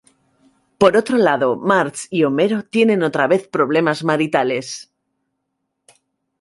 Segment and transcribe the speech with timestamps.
[0.79, 4.91] Por otro lado, Marge y Homero tienen otra vez problemas maritales.